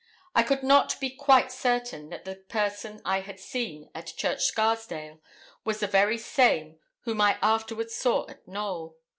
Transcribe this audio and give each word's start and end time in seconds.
I 0.33 0.41
could 0.41 0.63
not 0.63 0.99
be 0.99 1.11
quite 1.11 1.51
certain 1.51 2.09
that 2.09 2.25
the 2.25 2.37
person 2.37 3.03
I 3.05 3.19
had 3.19 3.39
seen 3.39 3.91
at 3.93 4.07
Church 4.17 4.43
Scarsdale 4.45 5.21
was 5.63 5.79
the 5.81 5.85
very 5.85 6.17
same 6.17 6.79
whom 7.01 7.21
I 7.21 7.37
afterwards 7.43 7.93
saw 7.93 8.25
at 8.27 8.47
Knowl. 8.47 8.97